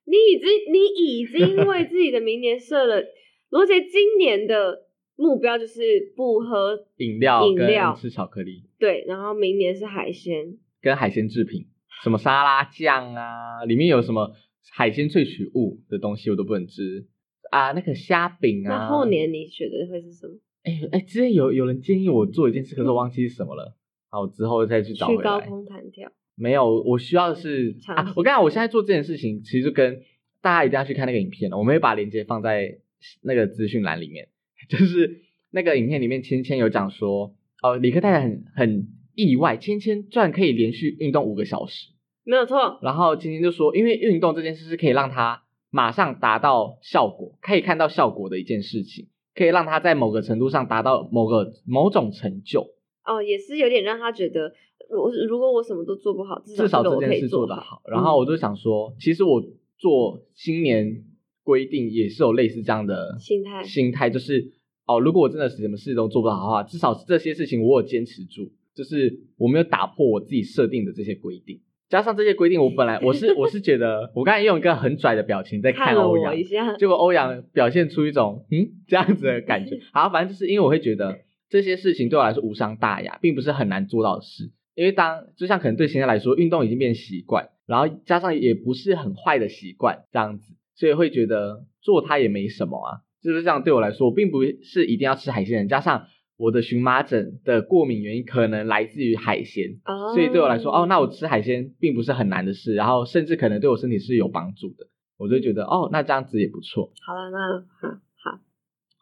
[0.09, 3.03] 你已经你已经为自己的明年设了，
[3.49, 5.81] 罗杰今年的目标就是
[6.15, 11.67] 不喝饮料跟饮料吃巧克力，对，然后明年是海鲜，跟海鲜制品，
[12.03, 14.31] 什么沙拉酱啊，里面有什么
[14.73, 17.05] 海鲜萃取物的东西我都不能吃
[17.51, 17.71] 啊。
[17.73, 18.69] 那个虾饼啊。
[18.69, 20.39] 那后年你选的会是什么？
[20.63, 23.75] 哎哎，之前有有人建议我做一件事，可是我忘记是什么了。
[24.09, 25.47] 好，我之后再去找回去高来。
[25.47, 30.01] 空弹跳，没有，我需要的是啊，我跟你讲，我现在做这件事情，其实就跟
[30.41, 32.79] 大家一定要去看那个影片，我们会把链接放在
[33.21, 34.29] 那个资讯栏里面。
[34.69, 35.21] 就是
[35.51, 41.89] 那个影片里面，芊芊有讲说，哦，理科太太很很意外，芊芊居然可以连续运动五个小时。
[42.23, 52.67] 没有错，然后芊芊就说，因为运动这件事是可以让他马上达到效果，可以看到效果的一件事情，可以让他在某个程度上达到某个某种成就。
[53.05, 54.53] 哦，也是有点让他觉得，
[54.89, 57.81] 我如果我什么都做不好，至至少这件事做得得好。
[57.85, 59.41] 然后我就想说，其实我
[59.77, 61.03] 做新年
[61.43, 64.51] 规定也是有类似这样的心态心态就是
[64.85, 71.59] 哦，如果我真的什么事都做不好的话，至少这些事情我有坚持住，就是我没有打破我自己设定的这些规定。
[71.89, 76.35] 加上这些规定，我本来我是我是觉得，我刚才用一个很拽的表情在看欧阳
[76.77, 79.79] 结果欧阳表现出一种嗯这样子的感觉。
[79.91, 84.51] 好，反正就是因为我会觉得这些事情对我来说无伤大雅，并不是很难做到的事。
[84.79, 93.01] 因为当就像可能对现在来说，运动已经变习惯，然后加上也不是很坏的习惯这样子，所以会觉得做它也没什么啊。
[93.21, 104.87] 就是这样对我来说，我并不是一定要吃海鲜，加上我的荨麻疹的过敏原因可能来自于海鲜，哦所以对我来说，哦，那我吃海鲜并不是很难的事，然后甚至可能对我身体是有帮助的，
[105.17, 106.89] 我就觉得哦，那这样子也不错。
[107.05, 107.99] 好了，那好
[108.31, 108.39] 好，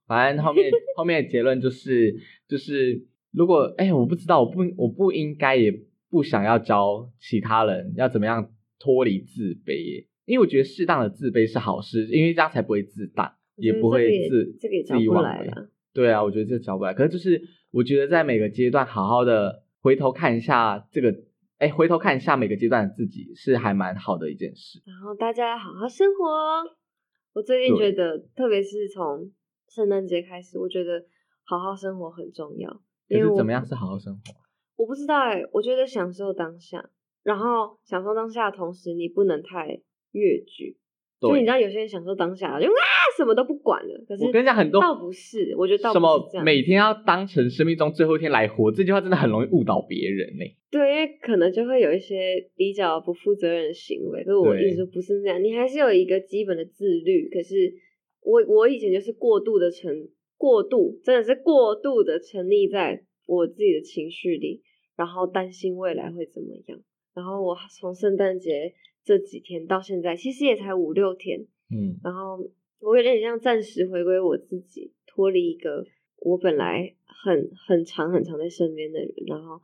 [0.07, 2.15] 反正后面后面的结论就是
[2.47, 3.05] 就是
[3.37, 5.71] 如果哎，我不知道，我不我不应该也
[6.09, 15.21] 不想要教其他人要怎么样脱离自卑耶，因为我觉得适当的自卑是好事，因为这样才不会自大，也不会自这个也教不。
[15.21, 15.69] 来了。
[15.93, 16.95] 对啊，我觉得这教不来。
[16.95, 21.15] 可是就是我觉得在每个阶段好好的回头看一下这个，
[21.59, 24.81] 哎，回头看一下每个阶段的自己是还蛮好的一件事。
[24.83, 26.63] 然后大家好好生活哦。
[27.33, 29.31] 我最近觉得，特别是从
[29.69, 31.05] 圣诞节开始，我觉得
[31.43, 32.81] 好好生活很重要。
[33.07, 34.21] 可因为我是怎么样是好好生活？
[34.75, 36.89] 我不知道哎、我觉得享受当下，
[37.23, 40.77] 然后享受当下的同时，你不能太越矩。
[41.19, 42.71] 就你知，道，有些人享受当下，就啊
[43.17, 44.05] 什么都不管了。
[44.07, 45.99] 可是我跟你讲很多倒不是，我觉得倒什。
[45.99, 50.45] 么每天要当成生命中最后一天来活，这句话真的很容易误导别人呢。
[50.69, 57.27] 对，因为可能就会有一些比较不负责任的行为，可是我对意思说不是那样，你还是有一个基本的自律。
[57.29, 57.73] 可是
[58.21, 59.91] 我我以前就是过度的沉，
[60.37, 64.61] 过度真的是过度的沉溺在我自己的情绪里，
[64.95, 66.79] 然后担心未来会怎么样。
[67.13, 68.73] 然后我从圣诞节
[69.03, 71.39] 这几天到现在，其实也才五六天，
[71.71, 72.37] 嗯，然后
[72.79, 75.83] 我有点像暂时回归我自己，脱离一个
[76.17, 79.59] 我本来很很长很长在身边的人，然后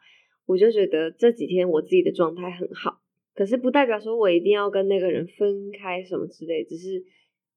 [0.48, 3.00] 我就觉得这几天我自己的状态很好，
[3.36, 7.04] 可是不代表说我一定要跟那个人分开什么之类，只是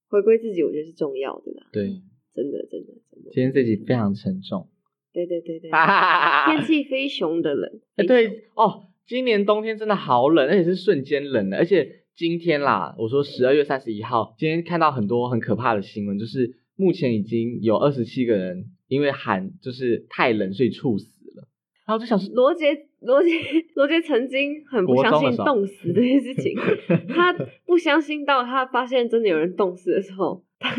[0.08, 1.88] 回归自己，我觉得是重要的啦，对，
[2.36, 4.68] 真的真的真的，今天这集非常沉重。
[5.12, 5.70] 对对对对，
[6.46, 7.72] 天气非常的冷，
[8.06, 21.48] 对哦，今年冬天真的好冷，而且是瞬间冷的，而且今天啦，我说十二月三十一号，今天看到很多很可怕的新闻，就是目前已经有二十七个人因为寒就是太冷所以猝死了，
[21.86, 23.30] 然后我就想说，罗杰，罗杰，
[23.74, 26.54] 罗杰曾经很不相信冻死这件事情，
[27.08, 27.32] 他
[27.64, 30.74] 不相信到他发现真的有人冻死的时候，他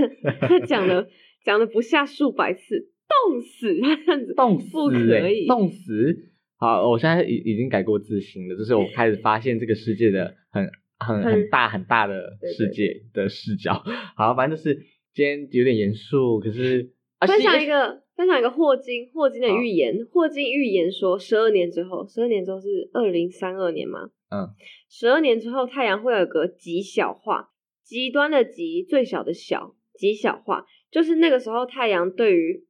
[0.48, 1.08] 他讲了
[1.48, 6.34] 讲了不下数百次冻死，他这样子冻死、不可欸，以，冻死。
[6.58, 13.82] 好，我现在已已经改过自新了，就是我开始发现这个世界的很很很很大很大的世界的视角。
[14.18, 14.76] 好，反正就是
[15.14, 24.10] 今天有点严肃，可是啊分享一个分享一个霍金霍金的好预言，霍金预言说十二年之后，十二年之后是二零三二年嘛？
[24.30, 24.50] 嗯，
[24.90, 27.52] 十二年之后太阳会有个极小化，
[27.86, 32.64] 极端的极，最小的小，极小化，就是那个时候太阳对于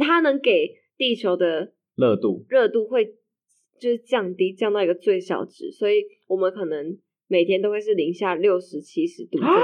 [0.00, 3.06] 它能给地球的热度热度会
[3.80, 6.98] 就是降低，降到一个最小值，所以我们可能
[7.28, 9.54] 每天都会是零下六十七十度这种，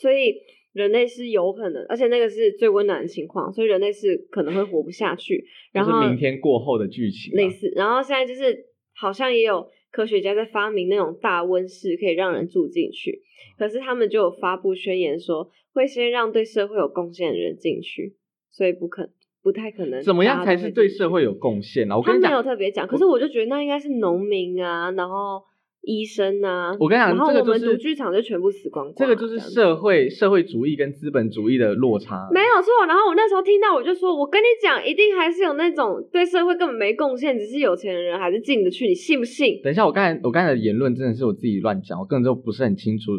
[0.00, 0.34] 所以
[0.72, 5.44] 人类是有可能，而且那个是最温暖的情况，所以人类是可能会活不下去。
[5.72, 13.22] 然后是明天过后的剧情啊、类似，然后现在就是好像也有科学家在发明那种大温室，可以让人住进去，
[13.56, 18.14] 可是他们就有发布宣言说，会先让对社会有贡献的人进去，
[18.50, 19.08] 所以不可
[19.42, 20.02] 不太可能。
[20.02, 21.30] 怎么样才是对社会有？
[21.30, 21.96] 有贡献呢？
[21.96, 25.42] 我他没有跟你讲，特别讲，可是我就觉得那应该是农民啊，然后
[25.86, 32.28] 医生啊，我跟你讲然后这个就是我们赌剧场就全部死光光啊，这个就是社会社会主义跟资本主义的落差。
[32.34, 32.84] 没有错。
[32.88, 39.60] 然后我那时候听到，我就说，我跟你讲，一定还是有那种对社会根本没贡献，只是有钱的人还是进得去，你信不信？
[39.62, 43.12] 等一下，我刚才我刚才的言论真的是我自己乱讲，我根本就不是很清楚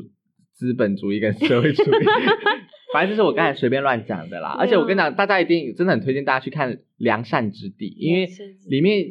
[0.54, 2.06] 资本主义跟社会主义，
[2.94, 4.58] 反正就是我刚才随便乱讲的啦。
[4.60, 8.28] 而且我跟你讲，大家一定真的很推荐大家去看《良善之地》，因为
[8.70, 9.06] 里面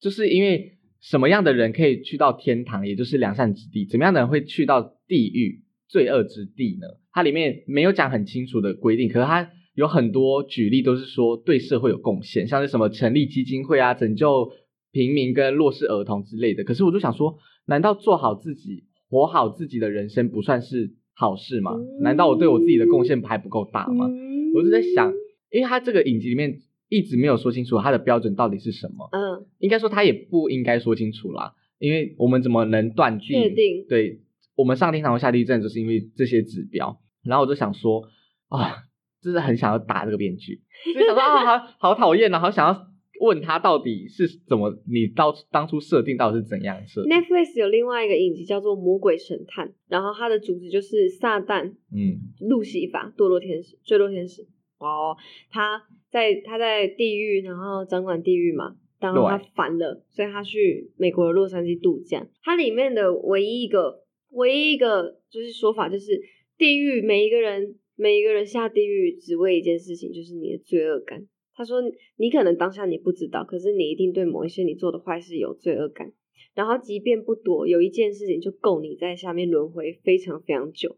[0.00, 0.73] 就是因为
[1.04, 6.86] 什么样的人可以去到天堂，也就是良善之地；怎么样的人会去到地狱罪恶之地呢？
[7.12, 14.50] 它里面没有讲很清楚的规定，可是它有很多举例都是说对社会有贡献，像是什么成立基金会啊，拯救
[14.92, 16.64] 平民跟弱势儿童之类的。
[16.64, 17.36] 可是我就想说，
[17.66, 21.72] 难道做好自己、活好自己的人生不算是好事吗？
[22.00, 24.06] 难道我对我自己的贡献还不够大吗？
[24.08, 25.12] 嗯我就在想，
[25.50, 26.60] 因为他这个影集里面
[26.94, 33.42] 一直没有说清楚他的标准到底是什么，嗯，应该说他也不应该说清楚啦，因为我们怎么能断定？
[33.42, 34.20] 确定对
[34.54, 37.00] 我们上天堂或下地震，就是因为这些指标。
[37.24, 38.02] 然后我就想说，
[38.48, 38.84] 啊，
[39.20, 40.60] 真的很想要打这个编剧，
[40.94, 42.86] 就想说啊，好好讨厌啊，好想要
[43.20, 54.46] 问他到底是怎么，你到当初设定到底是怎样设定？Netflix 有另外一个影集叫做《魔鬼神探》，然后它的主旨就是撒旦嗯路西法堕落天使坠落天使
[54.78, 55.16] 哦，
[55.50, 55.82] 他
[56.14, 62.24] 在他在地狱，然后掌管地狱嘛，然后他对烦了，所以他去美国的洛杉矶度假。
[62.44, 66.22] 它里面的唯一一个唯一一个就是说法就是
[66.56, 71.26] 地狱每一个人每一个人下地狱只为一件事情，就是你的罪恶感。
[71.56, 71.82] 他说
[72.16, 76.12] 你可能当下你不知道，可是你一定对某一些你做的坏事有罪恶感。
[76.54, 80.96] 然后即便不多，有一件事情就够你在下面轮回非常非常久。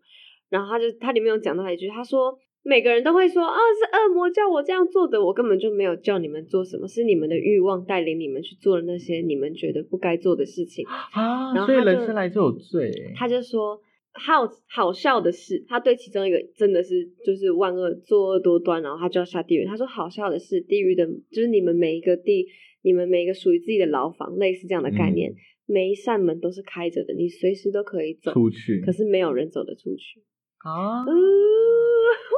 [0.50, 10.85] 然后他就他里面有讲到一句，他说每个人都会说啊是恶魔叫我这样做的，我根本就没有叫你们做什么，是你们的欲望带领你们去做了那些你们觉得不该做的事情。
[10.87, 13.81] 啊所以人生来就有罪欸，他就说
[14.12, 19.64] 好好笑的是，他对其中一个真的是就是万恶作恶多端，然后他就要下地狱。
[19.64, 22.46] 他说好笑的是，地狱的就是你们每一个地，
[22.83, 25.33] 你们每一个属于自己的牢房，类似这样的概念，
[25.66, 30.20] 每一扇门都是开着的，你随时都可以走，出去可是没有人走得出去。
[30.64, 31.12] 啊，嗯，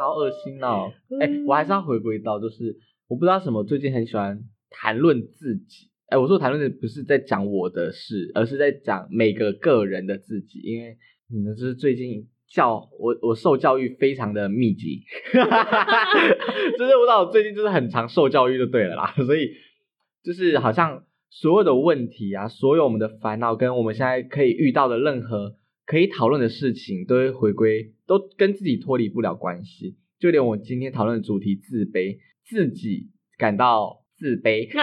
[0.00, 0.90] 好恶心哦！
[1.20, 2.76] 哎、嗯我还是要回归到，就是
[3.08, 5.90] 我不知道什么，最近很喜欢谈论自己。
[6.08, 10.96] 哎、我说谈论的不是在讲我的事，而是在讲每个个人的自己，因为
[11.30, 19.50] 你们就是最近教我，我受教育非常的密集， 就是我知道我最近就是很常受教育就对了啦，所以
[20.24, 25.54] 就是好像所有的问题啊，所有我们的烦恼跟我们现在可以遇到的任何
[25.90, 29.96] 可以讨论的事情，都会回归，都跟自己脱离不了关系。
[30.20, 34.70] 就连我今天讨论的主题自卑，自己感到自卑。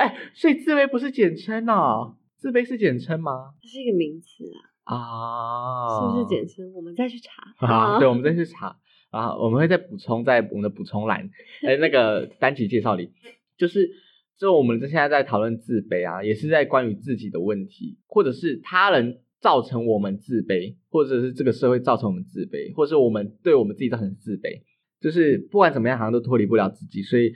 [0.00, 3.52] 哎、哎所以自卑不是简称哦，自卑是简称吗？
[3.60, 4.50] 它是一个名词
[4.84, 6.72] 啊，啊，是不是简称？
[6.72, 7.66] 我们再去查。
[7.66, 8.78] 啊，对，我们再去查
[9.10, 11.28] 啊，我们会再补充在我们的补充栏，
[11.68, 13.10] 哎，那个单集介绍里，
[13.58, 13.90] 就是
[14.38, 24.62] 就我们现在在讨论自卑啊，也是在关于自己的问题，或者是他人造成我们自卑，或者是这个社会造成我们自卑，或者是我们对我们自己造成自卑，
[25.00, 27.02] 就是不管怎么样，好像都脱离不了自己。
[27.02, 27.32] 所以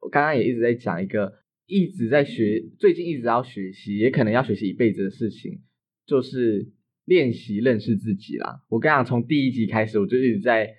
[0.00, 1.32] 我刚刚也一直在讲一个
[1.66, 5.58] 一直在学，最近一直要学习，也可能要学习一辈子的事情，
[6.06, 6.68] 就是
[7.04, 8.62] 练习认识自己啦。
[8.68, 10.72] 我跟你讲，从第一集开始，我就一直在，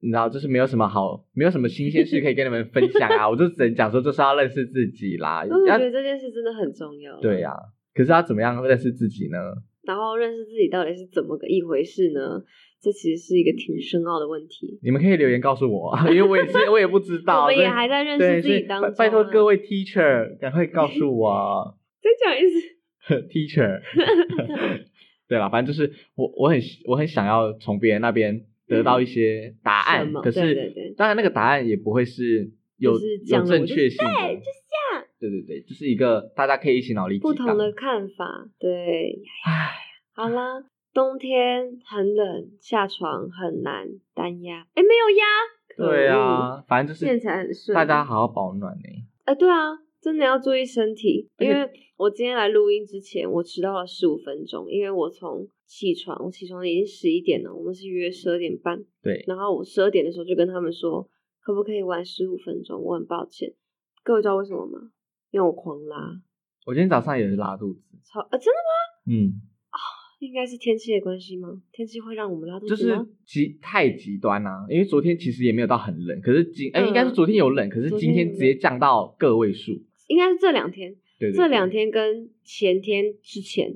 [0.00, 5.44] 你知道，就是没有什么好，没有什么新鲜事可以跟你们分享啊，我就只能讲说，就是要认识自己啦。
[5.50, 7.20] 我觉得这件事真的很重要。
[7.20, 7.52] 对呀、
[7.92, 9.38] 可是要怎么样认识自己呢？
[9.84, 12.42] 然后认识自己到底是怎么个一回事呢？
[12.80, 14.78] 这其实是一个挺深奥的问题。
[14.82, 18.94] 你们可以留言告诉我，因为我也是我也不知道，我们也还在认，识自己当中、啊。
[18.98, 22.82] 拜拜托各位 teacher，赶快告诉我 再讲一次。
[23.30, 23.80] teacher。
[25.28, 34.40] 对啦，反正就是我我很我很想要从别人那边得到一些答案，可是当然那个答案也不会是有就是有正确性的，
[35.22, 37.30] 对对对，就是一个大家可以一起脑力激荡。
[37.30, 39.70] 不同的看法，对，唉，
[40.14, 45.24] 好啦，冬天很冷，下床很难，单压，哎，没有压，
[45.68, 48.82] 可对，啊，反正就是念起来很顺大家好好保暖呢、
[49.24, 61.08] 哎，对啊，真的要注意身体，因为我今天来录音之前，我迟到了十五分钟，因为我从起床，我起床已经十一点了，我们是约十二点半，对，然后我十二点的时候就跟他们说，
[61.40, 62.82] 可不可以晚十五分钟？
[62.82, 63.54] 我很抱歉，
[64.02, 64.90] 各位知道为什么吗？
[65.32, 65.96] 因为我狂拉，
[66.66, 69.10] 我今天早上也是拉肚子，超啊，真的吗？
[69.10, 69.40] 嗯，
[70.20, 71.48] 应该是天气的关系吗？
[71.72, 73.06] 天气会让我们拉肚子就是？
[73.24, 79.72] 极太极端啦、因为昨天其实也没有到很冷，可是今哎、嗯应该是昨天有冷，可是今天直接降到个位数，
[80.08, 83.74] 应该是这两天，对对这两天天跟前天之前，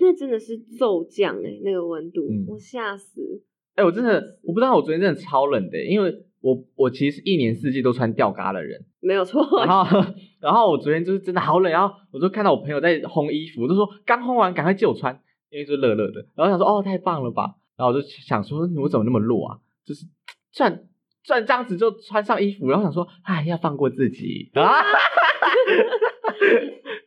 [0.00, 3.42] 那真的是骤降哎、那个温度，嗯我吓死。
[3.74, 10.04] 哎、我真的我不知道，我昨天真的超冷的、因为我我其实一年四季都穿吊嘎的人，没有错，然后
[10.40, 15.20] 然后我昨天就是真的好冷，然后我就看到我朋友在烘衣服，我就说刚烘完赶快借我穿，
[15.50, 20.06] 因为就热热的，然后想说哦太棒了吧，然后我就想说我怎么那么弱啊，就是
[20.52, 20.84] 转
[21.22, 24.82] 转这样子就穿上衣服，然后想说哎要放过自己啊。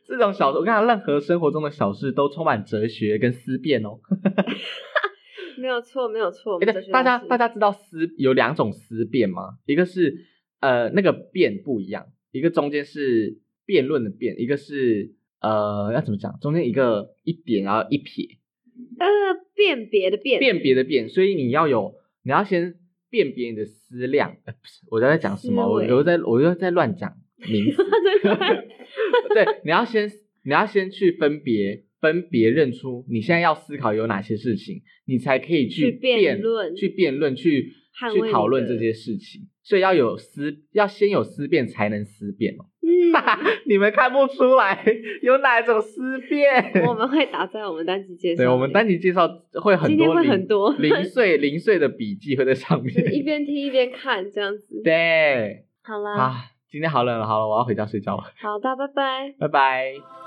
[0.06, 3.98] 这种小，我看到，任何生活中的小事都充满哲学跟思辨哦。
[5.58, 6.58] 没有错，没有错。
[6.92, 9.58] 大家大家知道思有两种思辨吗？
[9.66, 10.14] 一个是
[10.60, 16.38] 呃那个辩不一样，一个中间是辩论的辩，一个是呃要怎么讲？
[16.40, 18.26] 中间一个一点，然后一撇，
[18.98, 19.06] 呃
[19.54, 21.94] 辨别的辨辨别的辨，所以你要有
[22.24, 22.74] 你要先
[23.10, 24.36] 辨别你的思量。
[24.44, 25.66] 呃、 不是，我在讲什么？
[25.70, 27.12] 我又在我又在乱讲
[27.48, 27.82] 名词。
[29.34, 30.10] 对，你要先
[30.44, 37.72] 你要先去分别分别认出你现在要思考有哪些事情，你才可以去辩辩论去辩论，去
[38.12, 39.48] 去讨论这些事情。
[39.62, 42.66] 所以要有思，要先有思辨才能思辨哦。
[42.82, 42.92] 嗯，
[43.64, 44.84] 你们看不出来
[45.22, 46.84] 有哪种思辨？
[46.86, 48.42] 我们会打在我们单集介绍。
[48.42, 49.26] 对，我们单集介绍
[49.62, 52.94] 会很今天会很多零碎 零碎的笔记会在上面。
[53.14, 54.82] 一边听一边看这样子。
[54.84, 56.34] 对好啦，啊，
[56.68, 59.34] 今天好冷了，好了，我要回家睡觉了，好的，拜拜。
[59.38, 60.23] 拜拜。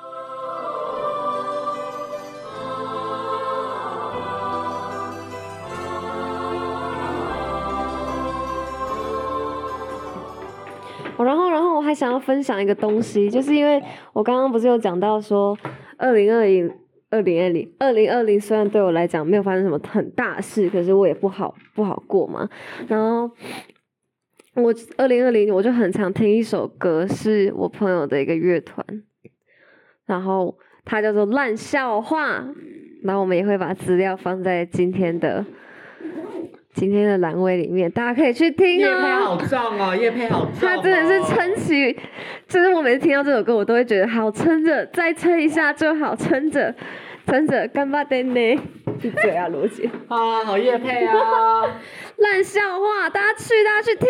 [11.24, 13.82] 然后，然后我还想要分享一个东西，就是因为
[14.14, 15.58] 我刚刚不是有讲到说，
[15.98, 16.72] 二零二零、
[17.10, 22.50] 二零二零、二零二零虽然对我来讲没有发生什么很大事，可是我也不好不好过嘛。
[22.88, 23.30] 然后
[24.56, 28.86] 我二零二零我就很常听一首歌，是我朋友的一个乐团，
[30.06, 32.46] 然后它叫做烂笑话，
[33.04, 35.46] 然后我们也会把资料放在今天的
[36.78, 39.02] 今天的栏位里面，大家可以去听叶哦。
[39.02, 40.52] 配好重哦，叶佩好重、哦。
[40.62, 41.98] 他真的是撑起，
[42.48, 46.76] 就是我每次听到这首歌，我都会觉得好撑着，再撑一下就好，撑着，
[47.26, 48.60] 撑着，干巴爹呢？
[49.02, 49.90] 闭嘴啊，罗姐！
[50.08, 51.64] 啊，好叶配啊！
[52.18, 54.08] 烂笑话，大家去，大家去听。